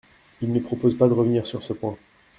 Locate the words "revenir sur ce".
1.13-1.73